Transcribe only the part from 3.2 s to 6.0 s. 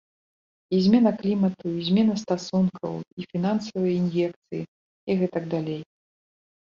фінансавыя ін'екцыі, і гэтак далей.